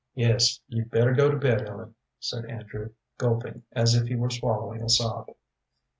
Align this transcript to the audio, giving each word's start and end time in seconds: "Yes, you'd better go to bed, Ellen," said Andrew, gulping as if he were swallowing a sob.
"Yes, 0.15 0.59
you'd 0.67 0.89
better 0.89 1.13
go 1.13 1.29
to 1.29 1.37
bed, 1.37 1.69
Ellen," 1.69 1.93
said 2.19 2.45
Andrew, 2.45 2.89
gulping 3.19 3.61
as 3.71 3.93
if 3.93 4.07
he 4.07 4.15
were 4.15 4.31
swallowing 4.31 4.81
a 4.81 4.89
sob. 4.89 5.27